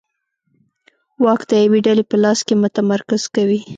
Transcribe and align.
واک 1.23 1.41
د 1.49 1.51
یوې 1.65 1.79
ډلې 1.87 2.03
په 2.09 2.15
لاس 2.23 2.39
کې 2.47 2.55
متمرکز 2.63 3.23
کوي. 3.35 3.59